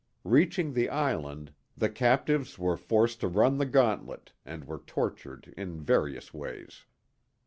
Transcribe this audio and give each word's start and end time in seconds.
Reaching 0.23 0.73
the 0.73 0.89
island, 0.89 1.53
the 1.77 1.87
captives 1.87 2.57
were 2.57 2.75
forced 2.75 3.19
to 3.19 3.27
run 3.27 3.59
the 3.59 3.67
gauntlet, 3.67 4.31
and 4.43 4.63
were 4.65 4.79
tortured 4.79 5.53
in 5.55 5.79
various 5.79 6.33
ways. 6.33 6.85